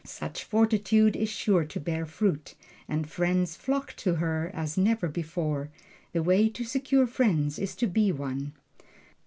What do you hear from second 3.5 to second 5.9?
flocked to her as never before.